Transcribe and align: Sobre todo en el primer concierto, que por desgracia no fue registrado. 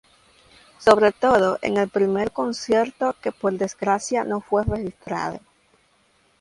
Sobre 0.79 1.11
todo 1.11 1.59
en 1.61 1.77
el 1.77 1.87
primer 1.87 2.31
concierto, 2.31 3.15
que 3.21 3.31
por 3.31 3.53
desgracia 3.53 4.23
no 4.23 4.41
fue 4.41 4.63
registrado. 4.63 5.39